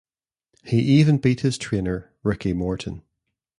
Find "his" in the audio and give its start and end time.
1.41-1.59